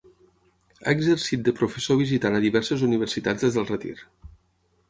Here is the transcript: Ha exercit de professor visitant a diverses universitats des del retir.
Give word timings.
Ha 0.85 0.93
exercit 0.93 1.43
de 1.49 1.53
professor 1.59 2.01
visitant 2.01 2.39
a 2.39 2.41
diverses 2.47 2.87
universitats 2.91 3.47
des 3.49 3.59
del 3.59 3.73
retir. 3.75 3.95